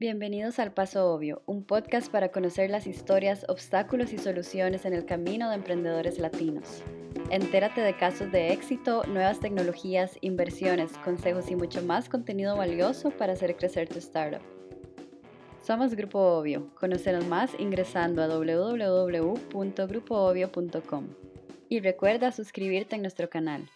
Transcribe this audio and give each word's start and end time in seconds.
Bienvenidos 0.00 0.60
al 0.60 0.70
Paso 0.70 1.12
Obvio, 1.12 1.42
un 1.46 1.64
podcast 1.64 2.08
para 2.08 2.28
conocer 2.28 2.70
las 2.70 2.86
historias, 2.86 3.44
obstáculos 3.48 4.12
y 4.12 4.18
soluciones 4.18 4.84
en 4.84 4.92
el 4.92 5.04
camino 5.04 5.48
de 5.48 5.56
emprendedores 5.56 6.20
latinos. 6.20 6.84
Entérate 7.30 7.80
de 7.80 7.96
casos 7.96 8.30
de 8.30 8.52
éxito, 8.52 9.02
nuevas 9.08 9.40
tecnologías, 9.40 10.16
inversiones, 10.20 10.96
consejos 10.98 11.50
y 11.50 11.56
mucho 11.56 11.82
más 11.82 12.08
contenido 12.08 12.56
valioso 12.56 13.10
para 13.10 13.32
hacer 13.32 13.56
crecer 13.56 13.88
tu 13.88 13.98
startup. 13.98 14.40
Somos 15.60 15.96
Grupo 15.96 16.20
Obvio. 16.20 16.72
Conocernos 16.76 17.26
más 17.26 17.58
ingresando 17.58 18.22
a 18.22 18.28
www.grupoobvio.com. 18.28 21.08
Y 21.68 21.80
recuerda 21.80 22.30
suscribirte 22.30 22.94
en 22.94 23.02
nuestro 23.02 23.28
canal. 23.28 23.68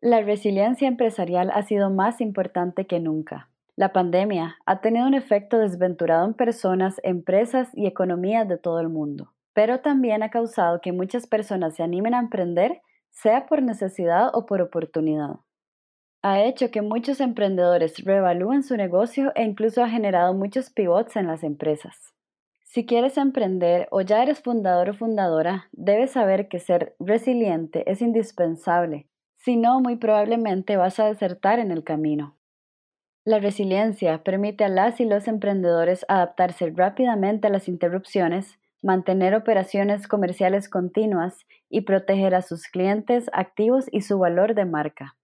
La 0.00 0.20
resiliencia 0.20 0.88
empresarial 0.88 1.52
ha 1.54 1.62
sido 1.62 1.90
más 1.90 2.20
importante 2.20 2.88
que 2.88 2.98
nunca. 2.98 3.49
La 3.76 3.92
pandemia 3.92 4.56
ha 4.66 4.80
tenido 4.80 5.06
un 5.06 5.14
efecto 5.14 5.58
desventurado 5.58 6.26
en 6.26 6.34
personas, 6.34 7.00
empresas 7.02 7.68
y 7.74 7.86
economías 7.86 8.48
de 8.48 8.58
todo 8.58 8.80
el 8.80 8.88
mundo, 8.88 9.32
pero 9.54 9.80
también 9.80 10.22
ha 10.22 10.30
causado 10.30 10.80
que 10.80 10.92
muchas 10.92 11.26
personas 11.26 11.76
se 11.76 11.82
animen 11.82 12.14
a 12.14 12.18
emprender, 12.18 12.82
sea 13.10 13.46
por 13.46 13.62
necesidad 13.62 14.30
o 14.34 14.46
por 14.46 14.60
oportunidad. 14.60 15.36
Ha 16.22 16.42
hecho 16.42 16.70
que 16.70 16.82
muchos 16.82 17.20
emprendedores 17.20 18.04
reevalúen 18.04 18.62
su 18.62 18.76
negocio 18.76 19.32
e 19.34 19.44
incluso 19.44 19.82
ha 19.82 19.88
generado 19.88 20.34
muchos 20.34 20.70
pivots 20.70 21.16
en 21.16 21.26
las 21.26 21.42
empresas. 21.42 22.12
Si 22.64 22.86
quieres 22.86 23.16
emprender 23.16 23.88
o 23.90 24.02
ya 24.02 24.22
eres 24.22 24.40
fundador 24.40 24.90
o 24.90 24.94
fundadora, 24.94 25.68
debes 25.72 26.12
saber 26.12 26.48
que 26.48 26.58
ser 26.58 26.94
resiliente 27.00 27.90
es 27.90 28.02
indispensable, 28.02 29.08
si 29.36 29.56
no, 29.56 29.80
muy 29.80 29.96
probablemente 29.96 30.76
vas 30.76 31.00
a 31.00 31.06
desertar 31.06 31.58
en 31.60 31.70
el 31.70 31.82
camino. 31.82 32.36
La 33.30 33.38
resiliencia 33.38 34.24
permite 34.24 34.64
a 34.64 34.68
las 34.68 34.98
y 34.98 35.04
los 35.04 35.28
emprendedores 35.28 36.04
adaptarse 36.08 36.72
rápidamente 36.74 37.46
a 37.46 37.50
las 37.50 37.68
interrupciones, 37.68 38.58
mantener 38.82 39.36
operaciones 39.36 40.08
comerciales 40.08 40.68
continuas 40.68 41.46
y 41.68 41.82
proteger 41.82 42.34
a 42.34 42.42
sus 42.42 42.66
clientes 42.66 43.30
activos 43.32 43.86
y 43.92 44.00
su 44.00 44.18
valor 44.18 44.56
de 44.56 44.64
marca. 44.64 45.16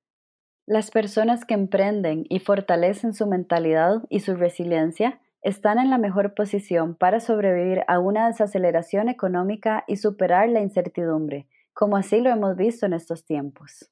Las 0.66 0.92
personas 0.92 1.44
que 1.44 1.54
emprenden 1.54 2.26
y 2.28 2.38
fortalecen 2.38 3.12
su 3.12 3.26
mentalidad 3.26 4.04
y 4.08 4.20
su 4.20 4.36
resiliencia 4.36 5.18
están 5.42 5.80
en 5.80 5.90
la 5.90 5.98
mejor 5.98 6.34
posición 6.34 6.94
para 6.94 7.18
sobrevivir 7.18 7.82
a 7.88 7.98
una 7.98 8.28
desaceleración 8.28 9.08
económica 9.08 9.82
y 9.88 9.96
superar 9.96 10.48
la 10.48 10.60
incertidumbre, 10.60 11.48
como 11.74 11.96
así 11.96 12.20
lo 12.20 12.30
hemos 12.30 12.54
visto 12.54 12.86
en 12.86 12.92
estos 12.92 13.24
tiempos. 13.24 13.90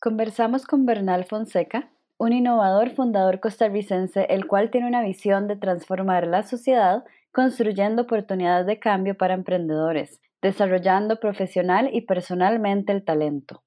Conversamos 0.00 0.66
con 0.66 0.84
Bernal 0.84 1.26
Fonseca, 1.26 1.92
un 2.20 2.34
innovador 2.34 2.90
fundador 2.90 3.40
costarricense, 3.40 4.26
el 4.28 4.46
cual 4.46 4.70
tiene 4.70 4.86
una 4.86 5.00
visión 5.00 5.48
de 5.48 5.56
transformar 5.56 6.26
la 6.26 6.42
sociedad 6.42 7.02
construyendo 7.32 8.02
oportunidades 8.02 8.66
de 8.66 8.78
cambio 8.78 9.16
para 9.16 9.32
emprendedores, 9.32 10.20
desarrollando 10.42 11.18
profesional 11.18 11.88
y 11.90 12.02
personalmente 12.02 12.92
el 12.92 13.04
talento. 13.04 13.62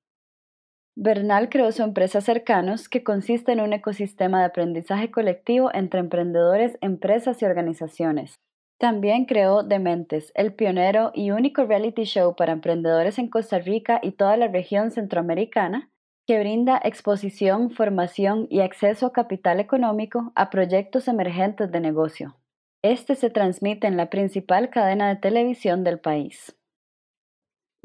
Bernal 0.95 1.49
creó 1.49 1.71
su 1.71 1.81
empresa 1.81 2.21
Cercanos, 2.21 2.89
que 2.89 3.03
consiste 3.03 3.53
en 3.53 3.59
un 3.59 3.73
ecosistema 3.73 4.41
de 4.41 4.45
aprendizaje 4.45 5.09
colectivo 5.09 5.71
entre 5.73 6.01
emprendedores, 6.01 6.77
empresas 6.81 7.41
y 7.41 7.45
organizaciones. 7.45 8.35
También 8.77 9.25
creó 9.25 9.63
Dementes, 9.63 10.31
el 10.35 10.53
pionero 10.53 11.09
y 11.15 11.31
único 11.31 11.65
reality 11.65 12.03
show 12.03 12.35
para 12.35 12.51
emprendedores 12.51 13.17
en 13.17 13.29
Costa 13.29 13.57
Rica 13.57 13.99
y 14.03 14.11
toda 14.11 14.37
la 14.37 14.47
región 14.47 14.91
centroamericana, 14.91 15.89
que 16.25 16.39
brinda 16.39 16.79
exposición, 16.83 17.71
formación 17.71 18.47
y 18.49 18.61
acceso 18.61 19.07
a 19.07 19.13
capital 19.13 19.59
económico 19.59 20.31
a 20.35 20.49
proyectos 20.49 21.07
emergentes 21.07 21.71
de 21.71 21.79
negocio. 21.79 22.35
Este 22.81 23.15
se 23.15 23.29
transmite 23.29 23.87
en 23.87 23.97
la 23.97 24.09
principal 24.09 24.69
cadena 24.69 25.09
de 25.09 25.15
televisión 25.17 25.83
del 25.83 25.99
país. 25.99 26.55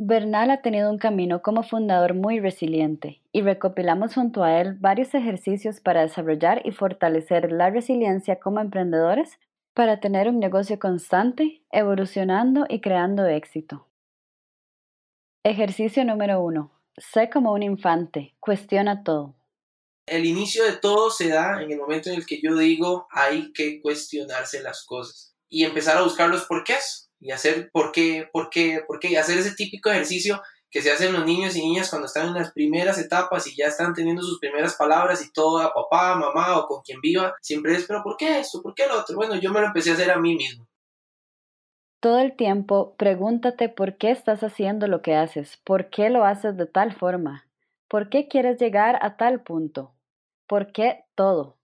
Bernal 0.01 0.53
ha 0.53 0.63
tenido 0.63 0.93
un 0.93 0.99
camino 0.99 1.43
como 1.43 1.65
fundador 1.65 2.15
muy 2.15 2.39
resiliente 2.39 3.21
y 3.33 3.43
recopilamos 3.43 4.15
junto 4.15 4.45
a 4.45 4.61
él 4.61 4.75
varios 4.79 5.13
ejercicios 5.15 5.81
para 5.81 6.03
desarrollar 6.03 6.63
y 6.65 6.71
fortalecer 6.71 7.51
la 7.51 7.71
resiliencia 7.71 8.39
como 8.39 8.61
emprendedores 8.61 9.41
para 9.75 9.99
tener 9.99 10.29
un 10.29 10.39
negocio 10.39 10.79
constante, 10.79 11.63
evolucionando 11.73 12.67
y 12.69 12.81
creando 12.81 13.27
éxito. 13.27 13.89
Ejercicio 15.45 16.05
número 16.05 16.43
1. 16.43 16.78
Sé 16.99 17.31
como 17.31 17.53
un 17.53 17.63
infante, 17.63 18.37
cuestiona 18.41 19.03
todo. 19.03 19.35
El 20.07 20.25
inicio 20.25 20.65
de 20.65 20.73
todo 20.73 21.11
se 21.11 21.29
da 21.29 21.63
en 21.63 21.71
el 21.71 21.79
momento 21.79 22.09
en 22.09 22.17
el 22.17 22.27
que 22.27 22.41
yo 22.43 22.57
digo 22.57 23.07
hay 23.11 23.53
que 23.53 23.81
cuestionarse 23.83 24.63
las 24.63 24.85
cosas 24.85 25.35
y 25.49 25.65
empezar 25.65 25.99
a 25.99 26.03
buscar 26.03 26.31
los 26.31 26.45
porqués 26.47 27.11
y 27.21 27.31
hacer 27.31 27.71
por 27.73 27.93
qué, 27.93 28.29
por 28.33 28.49
qué, 28.49 28.83
por 28.87 29.01
qué, 29.01 29.09
y 29.09 29.17
hacer 29.17 29.39
ese 29.39 29.55
típico 29.55 29.91
ejercicio 29.91 30.41
que 30.71 30.83
se 30.83 30.93
hacen 30.93 31.13
los 31.13 31.25
niños 31.25 31.57
y 31.57 31.63
niñas 31.63 31.89
cuando 31.89 32.07
están 32.07 32.29
en 32.29 32.35
las 32.35 32.53
primeras 32.53 32.99
etapas 32.99 33.47
y 33.47 33.57
ya 33.57 33.67
están 33.67 33.95
teniendo 33.95 34.23
sus 34.23 34.39
primeras 34.39 34.75
palabras 34.75 35.25
y 35.25 35.33
todo 35.33 35.59
a 35.59 35.73
papá, 35.73 36.15
mamá 36.15 36.59
o 36.59 36.67
con 36.67 36.83
quien 36.83 37.01
viva, 37.01 37.35
siempre 37.41 37.75
es, 37.75 37.87
pero 37.87 38.03
¿por 38.03 38.17
qué 38.17 38.41
esto? 38.41 38.63
¿Por 38.63 38.75
qué 38.75 38.87
lo 38.87 39.01
otro? 39.01 39.17
Bueno, 39.17 39.37
yo 39.37 39.51
me 39.51 39.61
lo 39.61 39.67
empecé 39.67 39.91
a 39.91 39.95
hacer 39.95 40.11
a 40.11 40.19
mí 40.19 40.37
mismo. 40.37 40.68
Todo 42.01 42.21
el 42.21 42.37
tiempo 42.37 42.95
pregúntate 42.97 43.69
por 43.69 43.97
qué 43.97 44.13
estás 44.13 44.45
haciendo 44.45 44.87
lo 44.87 45.03
que 45.03 45.17
haces, 45.17 45.57
por 45.65 45.91
qué 45.91 46.11
lo 46.11 46.25
haces 46.25 46.57
de 46.57 46.67
tal 46.67 46.93
forma, 46.93 47.49
por 47.89 48.09
qué 48.09 48.29
quieres 48.29 48.61
llegar 48.61 49.01
a 49.03 49.17
tal 49.17 49.41
punto, 49.41 49.95
por 50.47 50.71
qué 50.71 51.07
todo. 51.17 51.57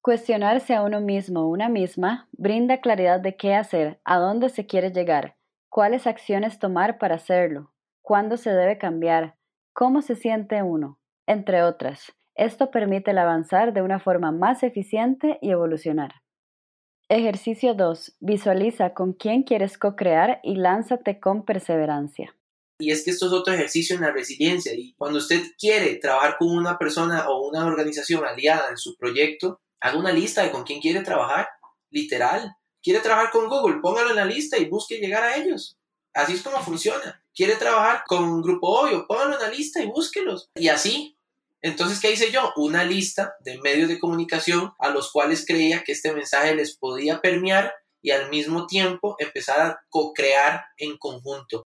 Cuestionarse 0.00 0.76
a 0.76 0.82
uno 0.82 1.00
mismo 1.00 1.40
o 1.40 1.48
una 1.48 1.68
misma 1.68 2.28
brinda 2.30 2.80
claridad 2.80 3.18
de 3.18 3.36
qué 3.36 3.56
hacer, 3.56 3.98
a 4.04 4.18
dónde 4.18 4.48
se 4.48 4.66
quiere 4.66 4.92
llegar, 4.92 5.34
cuáles 5.68 6.06
acciones 6.06 6.60
tomar 6.60 6.98
para 6.98 7.16
hacerlo, 7.16 7.72
cuándo 8.00 8.36
se 8.36 8.52
debe 8.52 8.78
cambiar, 8.78 9.34
cómo 9.72 10.02
se 10.02 10.14
siente 10.14 10.62
uno, 10.62 11.00
entre 11.26 11.64
otras. 11.64 12.14
Esto 12.36 12.70
permite 12.70 13.10
el 13.10 13.18
avanzar 13.18 13.72
de 13.72 13.82
una 13.82 13.98
forma 13.98 14.30
más 14.30 14.62
eficiente 14.62 15.36
y 15.42 15.50
evolucionar. 15.50 16.12
Ejercicio 17.10 17.72
2. 17.72 18.16
Visualiza 18.20 18.92
con 18.92 19.14
quién 19.14 19.42
quieres 19.42 19.78
co-crear 19.78 20.40
y 20.42 20.56
lánzate 20.56 21.18
con 21.18 21.42
perseverancia. 21.42 22.36
Y 22.78 22.90
es 22.90 23.02
que 23.02 23.12
esto 23.12 23.26
es 23.26 23.32
otro 23.32 23.54
ejercicio 23.54 23.96
en 23.96 24.02
la 24.02 24.12
resiliencia. 24.12 24.74
Y 24.74 24.92
cuando 24.92 25.18
usted 25.18 25.42
quiere 25.58 25.96
trabajar 25.96 26.36
con 26.38 26.50
una 26.50 26.76
persona 26.76 27.30
o 27.30 27.48
una 27.48 27.64
organización 27.64 28.26
aliada 28.26 28.68
en 28.68 28.76
su 28.76 28.94
proyecto, 28.98 29.58
haga 29.80 29.98
una 29.98 30.12
lista 30.12 30.42
de 30.42 30.50
con 30.50 30.64
quién 30.64 30.82
quiere 30.82 31.00
trabajar. 31.00 31.48
Literal. 31.90 32.54
Quiere 32.82 33.00
trabajar 33.00 33.30
con 33.30 33.48
Google, 33.48 33.80
póngalo 33.80 34.10
en 34.10 34.16
la 34.16 34.26
lista 34.26 34.58
y 34.58 34.68
busque 34.68 34.98
llegar 34.98 35.22
a 35.24 35.36
ellos. 35.36 35.78
Así 36.12 36.34
es 36.34 36.42
como 36.42 36.58
funciona. 36.58 37.24
Quiere 37.34 37.56
trabajar 37.56 38.02
con 38.06 38.22
un 38.24 38.42
grupo 38.42 38.82
obvio, 38.82 39.06
póngalo 39.06 39.34
en 39.34 39.42
la 39.42 39.48
lista 39.48 39.82
y 39.82 39.86
búsquelos. 39.86 40.50
Y 40.54 40.68
así, 40.68 41.17
entonces, 41.60 42.00
¿qué 42.00 42.12
hice 42.12 42.30
yo? 42.30 42.52
Una 42.56 42.84
lista 42.84 43.34
de 43.40 43.58
medios 43.58 43.88
de 43.88 43.98
comunicación 43.98 44.72
a 44.78 44.90
los 44.90 45.10
cuales 45.10 45.44
creía 45.44 45.82
que 45.84 45.92
este 45.92 46.12
mensaje 46.12 46.54
les 46.54 46.78
podía 46.78 47.20
permear 47.20 47.72
y 48.00 48.12
al 48.12 48.30
mismo 48.30 48.66
tiempo 48.66 49.16
empezar 49.18 49.60
a 49.60 49.80
co-crear 49.88 50.62
en 50.76 50.96
conjunto. 50.98 51.64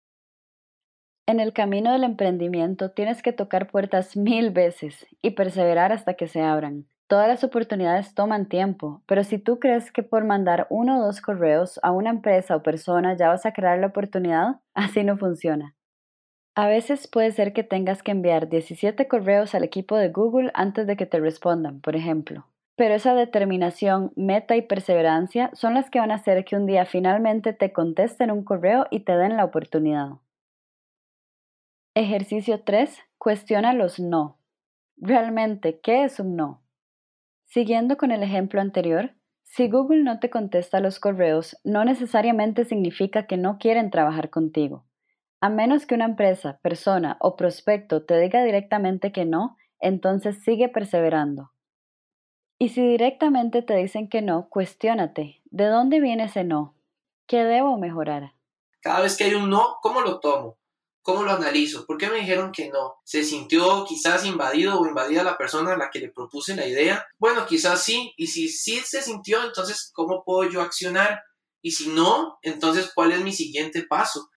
En 1.26 1.40
el 1.40 1.54
camino 1.54 1.92
del 1.92 2.04
emprendimiento 2.04 2.92
tienes 2.92 3.22
que 3.22 3.34
tocar 3.34 3.70
puertas 3.70 4.18
mil 4.18 4.52
veces 4.52 5.06
y 5.22 5.32
perseverar 5.32 5.92
hasta 5.92 6.16
que 6.16 6.28
se 6.28 6.42
abran. 6.42 6.88
Todas 7.08 7.30
las 7.30 7.46
oportunidades 7.46 8.14
toman 8.14 8.50
tiempo, 8.50 9.04
pero 9.08 9.24
si 9.24 9.38
tú 9.38 9.60
crees 9.60 9.94
que 9.94 10.04
por 10.04 10.26
mandar 10.26 10.68
uno 10.70 11.00
o 11.00 11.06
dos 11.06 11.22
correos 11.22 11.80
a 11.82 11.92
una 11.92 12.10
empresa 12.10 12.58
o 12.58 12.64
persona 12.64 13.16
ya 13.16 13.30
vas 13.30 13.46
a 13.46 13.54
crear 13.54 13.80
la 13.80 13.88
oportunidad, 13.88 14.60
así 14.74 15.06
no 15.06 15.18
funciona. 15.18 15.77
A 16.60 16.68
veces 16.68 17.08
puede 17.08 17.32
ser 17.34 17.54
que 17.54 17.64
tengas 17.64 18.02
que 18.02 18.10
enviar 18.10 18.50
17 18.50 19.08
correos 19.08 19.54
al 19.54 19.64
equipo 19.64 19.96
de 19.96 20.10
Google 20.10 20.50
antes 20.56 20.88
de 20.88 20.98
que 20.98 21.06
te 21.06 21.20
respondan, 21.20 21.82
por 21.82 21.96
ejemplo. 21.96 22.48
Pero 22.76 22.96
esa 22.96 23.14
determinación, 23.14 24.12
meta 24.16 24.56
y 24.56 24.64
perseverancia 24.64 25.52
son 25.54 25.76
las 25.76 25.92
que 25.92 26.00
van 26.00 26.10
a 26.10 26.16
hacer 26.16 26.46
que 26.46 26.56
un 26.56 26.66
día 26.66 26.86
finalmente 26.86 27.54
te 27.54 27.72
contesten 27.72 28.32
un 28.32 28.44
correo 28.44 28.88
y 28.90 29.02
te 29.02 29.16
den 29.16 29.38
la 29.38 29.46
oportunidad. 29.46 30.14
Ejercicio 31.94 32.60
3. 32.64 33.04
Cuestiona 33.20 33.74
los 33.74 34.00
no. 34.00 34.40
Realmente, 34.98 35.80
¿qué 35.80 36.06
es 36.06 36.20
un 36.20 36.36
no? 36.36 36.64
Siguiendo 37.46 37.98
con 37.98 38.10
el 38.10 38.24
ejemplo 38.24 38.62
anterior, 38.62 39.12
si 39.44 39.70
Google 39.70 40.02
no 40.02 40.20
te 40.20 40.32
contesta 40.32 40.80
los 40.80 41.00
correos, 41.00 41.56
no 41.64 41.86
necesariamente 41.86 42.66
significa 42.66 43.28
que 43.28 43.38
no 43.38 43.60
quieren 43.60 43.92
trabajar 43.92 44.32
contigo. 44.32 44.87
A 45.40 45.50
menos 45.50 45.86
que 45.86 45.94
una 45.96 46.06
empresa, 46.06 46.60
persona 46.64 47.18
o 47.20 47.36
prospecto 47.36 48.04
te 48.04 48.20
diga 48.20 48.44
directamente 48.44 49.12
que 49.12 49.26
no, 49.26 49.56
entonces 49.80 50.44
sigue 50.44 50.68
perseverando. 50.68 51.52
Y 52.60 52.70
si 52.70 52.82
directamente 52.82 53.62
te 53.62 53.76
dicen 53.76 54.10
que 54.10 54.24
no, 54.24 54.50
cuestiónate, 54.50 55.42
¿de 55.46 55.66
dónde 55.66 56.00
viene 56.00 56.24
ese 56.24 56.44
no? 56.44 56.76
¿Qué 57.28 57.44
debo 57.44 57.78
mejorar? 57.78 58.34
Cada 58.82 59.02
vez 59.02 59.16
que 59.16 59.26
hay 59.26 59.36
un 59.36 59.50
no, 59.50 59.78
¿cómo 59.82 60.02
lo 60.02 60.20
tomo? 60.20 60.58
¿Cómo 61.04 61.24
lo 61.24 61.32
analizo? 61.32 61.86
¿Por 61.86 61.98
qué 61.98 62.10
me 62.10 62.18
dijeron 62.18 62.52
que 62.52 62.70
no? 62.70 62.96
¿Se 63.04 63.24
sintió 63.24 63.86
quizás 63.88 64.26
invadido 64.26 64.80
o 64.80 64.88
invadida 64.88 65.24
la 65.24 65.38
persona 65.38 65.74
a 65.74 65.78
la 65.78 65.90
que 65.90 66.00
le 66.00 66.10
propuse 66.10 66.56
la 66.56 66.66
idea? 66.66 67.06
Bueno, 67.20 67.46
quizás 67.46 67.84
sí. 67.84 68.14
Y 68.18 68.28
si 68.28 68.50
sí 68.50 68.82
se 68.84 69.02
sintió, 69.02 69.44
entonces, 69.44 69.92
¿cómo 69.94 70.24
puedo 70.26 70.50
yo 70.50 70.62
accionar? 70.62 71.22
Y 71.62 71.72
si 71.72 71.90
no, 71.90 72.40
entonces, 72.42 72.92
¿cuál 72.94 73.12
es 73.12 73.22
mi 73.22 73.32
siguiente 73.32 73.84
paso? 73.84 74.30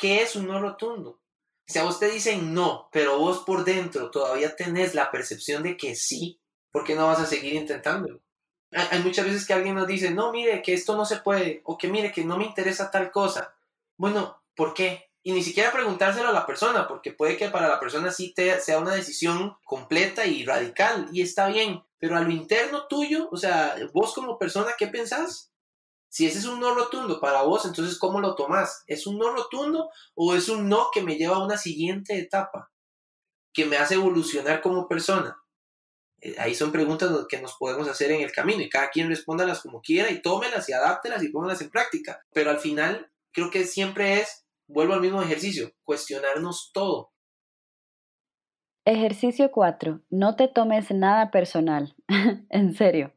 ¿Qué 0.00 0.22
es 0.22 0.34
un 0.34 0.46
no 0.46 0.60
rotundo? 0.60 1.20
Si 1.66 1.78
a 1.78 1.84
usted 1.84 2.12
dicen 2.12 2.54
no, 2.54 2.88
pero 2.90 3.18
vos 3.18 3.44
por 3.46 3.64
dentro 3.64 4.10
todavía 4.10 4.56
tenés 4.56 4.94
la 4.94 5.10
percepción 5.10 5.62
de 5.62 5.76
que 5.76 5.94
sí, 5.94 6.40
¿por 6.72 6.84
qué 6.84 6.94
no 6.94 7.06
vas 7.06 7.20
a 7.20 7.26
seguir 7.26 7.54
intentándolo? 7.54 8.20
Hay 8.72 9.00
muchas 9.02 9.26
veces 9.26 9.46
que 9.46 9.52
alguien 9.52 9.74
nos 9.74 9.86
dice, 9.86 10.10
no, 10.10 10.32
mire, 10.32 10.62
que 10.62 10.74
esto 10.74 10.96
no 10.96 11.04
se 11.04 11.18
puede, 11.18 11.60
o 11.64 11.76
que 11.76 11.88
mire, 11.88 12.12
que 12.12 12.24
no 12.24 12.38
me 12.38 12.44
interesa 12.44 12.90
tal 12.90 13.10
cosa. 13.10 13.54
Bueno, 13.96 14.42
¿por 14.54 14.74
qué? 14.74 15.10
y 15.22 15.32
ni 15.32 15.42
siquiera 15.42 15.72
preguntárselo 15.72 16.28
a 16.28 16.32
la 16.32 16.46
persona, 16.46 16.88
porque 16.88 17.12
puede 17.12 17.36
que 17.36 17.50
para 17.50 17.68
la 17.68 17.78
persona 17.78 18.10
sí 18.10 18.32
te, 18.32 18.58
sea 18.60 18.78
una 18.78 18.94
decisión 18.94 19.56
completa 19.64 20.24
y 20.24 20.44
radical, 20.44 21.08
y 21.12 21.20
está 21.22 21.48
bien, 21.48 21.82
pero 21.98 22.16
a 22.16 22.20
lo 22.20 22.30
interno 22.30 22.86
tuyo, 22.86 23.28
o 23.30 23.36
sea, 23.36 23.76
vos 23.92 24.14
como 24.14 24.38
persona, 24.38 24.72
¿qué 24.78 24.86
pensás? 24.86 25.49
Si 26.10 26.26
ese 26.26 26.38
es 26.38 26.46
un 26.46 26.58
no 26.58 26.74
rotundo 26.74 27.20
para 27.20 27.42
vos, 27.42 27.64
entonces 27.64 27.98
¿cómo 27.98 28.20
lo 28.20 28.34
tomás? 28.34 28.82
¿Es 28.86 29.06
un 29.06 29.16
no 29.18 29.30
rotundo 29.30 29.90
o 30.14 30.34
es 30.34 30.48
un 30.48 30.68
no 30.68 30.88
que 30.92 31.02
me 31.02 31.16
lleva 31.16 31.36
a 31.36 31.44
una 31.44 31.56
siguiente 31.56 32.18
etapa, 32.18 32.70
que 33.52 33.64
me 33.64 33.76
hace 33.76 33.94
evolucionar 33.94 34.60
como 34.60 34.88
persona? 34.88 35.40
Eh, 36.20 36.34
ahí 36.38 36.54
son 36.54 36.72
preguntas 36.72 37.10
que 37.28 37.40
nos 37.40 37.54
podemos 37.56 37.88
hacer 37.88 38.10
en 38.10 38.22
el 38.22 38.32
camino 38.32 38.60
y 38.60 38.68
cada 38.68 38.90
quien 38.90 39.08
respóndalas 39.08 39.62
como 39.62 39.80
quiera 39.80 40.10
y 40.10 40.20
tómelas 40.20 40.68
y 40.68 40.72
adáptelas 40.72 41.22
y 41.22 41.28
póngalas 41.28 41.62
en 41.62 41.70
práctica. 41.70 42.20
Pero 42.32 42.50
al 42.50 42.58
final 42.58 43.10
creo 43.32 43.50
que 43.50 43.64
siempre 43.64 44.20
es 44.20 44.44
vuelvo 44.66 44.94
al 44.94 45.00
mismo 45.00 45.22
ejercicio, 45.22 45.70
cuestionarnos 45.84 46.70
todo. 46.74 47.12
Ejercicio 48.84 49.50
4. 49.52 50.00
No 50.10 50.36
te 50.36 50.48
tomes 50.48 50.90
nada 50.90 51.30
personal. 51.30 51.94
en 52.50 52.74
serio. 52.74 53.14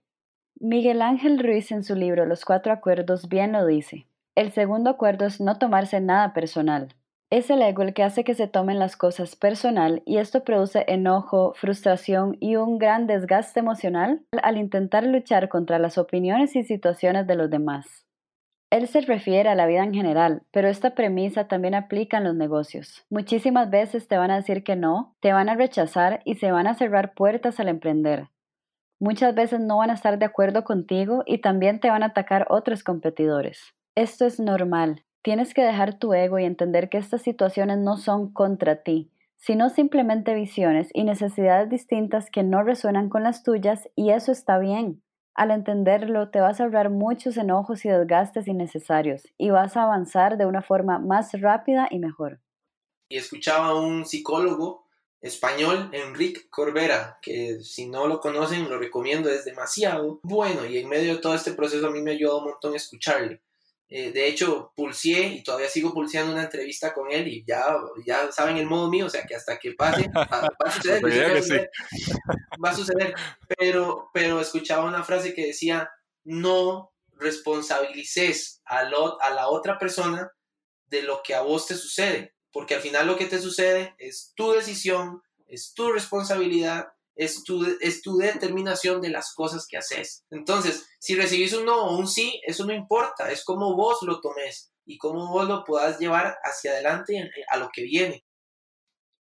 Miguel 0.65 1.01
Ángel 1.01 1.39
Ruiz 1.39 1.73
en 1.73 1.83
su 1.83 1.93
libro 1.93 2.25
Los 2.25 2.45
Cuatro 2.45 2.71
Acuerdos 2.71 3.27
bien 3.27 3.51
lo 3.51 3.65
dice. 3.65 4.07
El 4.33 4.53
segundo 4.53 4.91
acuerdo 4.91 5.25
es 5.25 5.41
no 5.41 5.57
tomarse 5.57 5.99
nada 5.99 6.31
personal. 6.31 6.95
Es 7.29 7.49
el 7.49 7.61
ego 7.61 7.81
el 7.81 7.93
que 7.93 8.01
hace 8.01 8.23
que 8.23 8.33
se 8.33 8.47
tomen 8.47 8.79
las 8.79 8.95
cosas 8.95 9.35
personal 9.35 10.01
y 10.05 10.19
esto 10.19 10.45
produce 10.45 10.85
enojo, 10.87 11.51
frustración 11.53 12.37
y 12.39 12.55
un 12.55 12.77
gran 12.77 13.07
desgaste 13.07 13.59
emocional 13.59 14.21
al 14.41 14.57
intentar 14.57 15.03
luchar 15.05 15.49
contra 15.49 15.79
las 15.79 15.97
opiniones 15.97 16.55
y 16.55 16.63
situaciones 16.63 17.27
de 17.27 17.35
los 17.35 17.49
demás. 17.49 18.05
Él 18.69 18.87
se 18.87 19.01
refiere 19.01 19.49
a 19.49 19.55
la 19.55 19.65
vida 19.65 19.83
en 19.83 19.93
general, 19.93 20.43
pero 20.51 20.69
esta 20.69 20.95
premisa 20.95 21.49
también 21.49 21.75
aplica 21.75 22.19
en 22.19 22.23
los 22.23 22.35
negocios. 22.35 23.05
Muchísimas 23.09 23.69
veces 23.69 24.07
te 24.07 24.17
van 24.17 24.31
a 24.31 24.37
decir 24.37 24.63
que 24.63 24.77
no, 24.77 25.13
te 25.19 25.33
van 25.33 25.49
a 25.49 25.55
rechazar 25.55 26.21
y 26.23 26.35
se 26.35 26.53
van 26.53 26.67
a 26.67 26.73
cerrar 26.73 27.15
puertas 27.15 27.59
al 27.59 27.67
emprender. 27.67 28.29
Muchas 29.05 29.35
veces 29.35 29.59
no 29.59 29.79
van 29.79 29.89
a 29.89 29.95
estar 29.95 30.17
de 30.17 30.23
acuerdo 30.23 30.63
contigo 30.63 31.23
y 31.25 31.39
también 31.39 31.81
te 31.81 31.89
van 31.89 32.03
a 32.03 32.05
atacar 32.05 32.47
otros 32.49 32.85
competidores. 32.85 33.75
Esto 33.95 34.25
es 34.25 34.39
normal. 34.39 35.03
Tienes 35.21 35.53
que 35.53 35.61
dejar 35.61 35.99
tu 35.99 36.13
ego 36.13 36.39
y 36.39 36.45
entender 36.45 36.87
que 36.87 36.99
estas 36.99 37.21
situaciones 37.21 37.79
no 37.79 37.97
son 37.97 38.31
contra 38.31 38.81
ti, 38.81 39.11
sino 39.35 39.69
simplemente 39.69 40.33
visiones 40.33 40.87
y 40.93 41.03
necesidades 41.03 41.69
distintas 41.69 42.31
que 42.31 42.43
no 42.43 42.63
resuenan 42.63 43.09
con 43.09 43.23
las 43.23 43.43
tuyas 43.43 43.89
y 43.93 44.11
eso 44.11 44.31
está 44.31 44.57
bien. 44.57 45.03
Al 45.35 45.51
entenderlo, 45.51 46.29
te 46.29 46.39
vas 46.39 46.61
a 46.61 46.63
ahorrar 46.63 46.89
muchos 46.89 47.35
enojos 47.35 47.83
y 47.83 47.89
desgastes 47.89 48.47
innecesarios 48.47 49.27
y 49.37 49.49
vas 49.49 49.75
a 49.75 49.83
avanzar 49.83 50.37
de 50.37 50.45
una 50.45 50.61
forma 50.61 50.99
más 50.99 51.33
rápida 51.41 51.89
y 51.91 51.99
mejor. 51.99 52.39
Y 53.09 53.17
escuchaba 53.17 53.67
a 53.67 53.75
un 53.75 54.05
psicólogo 54.05 54.82
español, 55.23 55.89
Enrique 55.93 56.49
Corbera, 56.49 57.17
que 57.21 57.61
si 57.61 57.87
no 57.87 58.07
lo 58.07 58.19
conocen, 58.19 58.69
lo 58.69 58.77
recomiendo, 58.77 59.29
es 59.29 59.45
demasiado 59.45 60.19
bueno 60.21 60.65
y 60.65 60.77
en 60.77 60.89
medio 60.89 61.15
de 61.15 61.21
todo 61.21 61.33
este 61.33 61.53
proceso 61.53 61.87
a 61.87 61.91
mí 61.91 62.01
me 62.01 62.11
ayudó 62.11 62.39
un 62.39 62.51
montón 62.51 62.75
escucharle. 62.75 63.41
Eh, 63.87 64.11
de 64.11 64.27
hecho, 64.27 64.73
pulseé 64.75 65.27
y 65.27 65.43
todavía 65.43 65.69
sigo 65.69 65.93
pulseando 65.93 66.33
una 66.33 66.43
entrevista 66.43 66.93
con 66.93 67.09
él 67.09 67.27
y 67.29 67.45
ya, 67.45 67.63
ya 68.05 68.31
saben 68.33 68.57
el 68.57 68.65
modo 68.65 68.89
mío, 68.89 69.05
o 69.05 69.09
sea 69.09 69.23
que 69.23 69.35
hasta 69.35 69.57
que 69.57 69.71
pase, 69.71 70.09
va, 70.15 70.49
a 70.65 70.71
suceder. 70.71 71.69
va 72.63 72.69
a 72.71 72.75
suceder. 72.75 73.15
Pero, 73.57 74.09
pero 74.13 74.41
escuchaba 74.41 74.83
una 74.83 75.03
frase 75.03 75.33
que 75.33 75.47
decía, 75.47 75.89
no 76.25 76.91
responsabilices 77.13 78.61
a, 78.65 78.79
a 78.79 79.29
la 79.29 79.47
otra 79.47 79.79
persona 79.79 80.29
de 80.87 81.03
lo 81.03 81.21
que 81.23 81.33
a 81.33 81.41
vos 81.41 81.67
te 81.67 81.75
sucede, 81.75 82.32
porque 82.53 82.75
al 82.75 82.81
final 82.81 83.07
lo 83.07 83.17
que 83.17 83.25
te 83.25 83.39
sucede 83.39 83.93
es 83.97 84.31
tu 84.35 84.51
decisión, 84.51 85.21
es 85.47 85.73
tu 85.73 85.91
responsabilidad 85.91 86.87
es 87.15 87.43
tu, 87.43 87.63
es 87.81 88.01
tu 88.01 88.17
determinación 88.17 89.01
de 89.01 89.09
las 89.09 89.33
cosas 89.33 89.67
que 89.67 89.77
haces. 89.77 90.25
Entonces, 90.31 90.87
si 90.99 91.15
recibís 91.15 91.53
un 91.53 91.65
no 91.65 91.85
o 91.85 91.97
un 91.97 92.07
sí, 92.07 92.41
eso 92.45 92.65
no 92.65 92.73
importa, 92.73 93.31
es 93.31 93.43
como 93.43 93.75
vos 93.75 93.99
lo 94.01 94.19
tomes 94.21 94.73
y 94.85 94.97
cómo 94.97 95.29
vos 95.29 95.47
lo 95.47 95.63
puedas 95.63 95.99
llevar 95.99 96.37
hacia 96.43 96.71
adelante 96.71 97.31
a 97.49 97.57
lo 97.57 97.69
que 97.71 97.83
viene. 97.83 98.25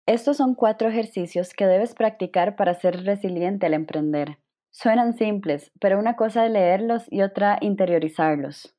Estos 0.06 0.36
son 0.36 0.54
cuatro 0.54 0.88
ejercicios 0.88 1.52
que 1.52 1.66
debes 1.66 1.94
practicar 1.94 2.54
para 2.56 2.74
ser 2.74 3.04
resiliente 3.04 3.66
al 3.66 3.74
emprender. 3.74 4.38
Suenan 4.70 5.16
simples, 5.16 5.72
pero 5.80 5.98
una 5.98 6.16
cosa 6.16 6.44
es 6.44 6.52
leerlos 6.52 7.04
y 7.10 7.22
otra 7.22 7.58
interiorizarlos. 7.60 8.75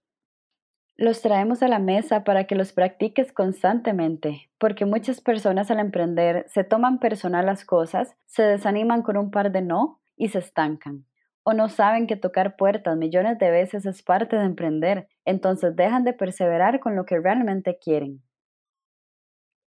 Los 0.99 1.21
traemos 1.21 1.61
a 1.61 1.67
la 1.67 1.77
mesa 1.77 2.23
para 2.23 2.45
que 2.45 2.55
los 2.55 2.73
practiques 2.73 3.31
constantemente, 3.31 4.49
porque 4.57 4.87
muchas 4.87 5.21
personas 5.21 5.69
al 5.69 5.77
emprender 5.77 6.45
se 6.47 6.63
toman 6.63 6.97
personal 6.97 7.45
las 7.45 7.65
cosas, 7.65 8.15
se 8.25 8.41
desaniman 8.41 9.03
con 9.03 9.15
un 9.15 9.29
par 9.29 9.51
de 9.51 9.61
no 9.61 9.99
y 10.15 10.29
se 10.29 10.39
estancan. 10.39 11.05
O 11.43 11.53
no 11.53 11.69
saben 11.69 12.07
que 12.07 12.15
tocar 12.15 12.55
puertas 12.55 12.97
millones 12.97 13.37
de 13.37 13.51
veces 13.51 13.85
es 13.85 14.01
parte 14.01 14.37
de 14.37 14.45
emprender, 14.45 15.07
entonces 15.23 15.75
dejan 15.75 16.03
de 16.03 16.13
perseverar 16.13 16.79
con 16.79 16.95
lo 16.95 17.05
que 17.05 17.19
realmente 17.19 17.77
quieren. 17.77 18.23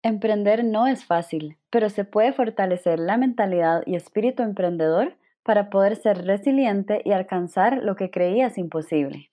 Emprender 0.03 0.65
no 0.65 0.87
es 0.87 1.05
fácil, 1.05 1.59
pero 1.69 1.91
se 1.91 2.07
puede 2.07 2.33
fortalecer 2.33 2.99
la 2.99 3.19
mentalidad 3.19 3.83
y 3.85 3.95
espíritu 3.95 4.43
emprendedor 4.43 5.19
para 5.43 5.69
poder 5.69 5.97
ser 5.97 6.25
resiliente 6.25 7.03
y 7.05 7.13
alcanzar 7.13 7.83
lo 7.83 7.95
que 7.95 8.11
creías 8.11 8.57
imposible. 8.57 9.31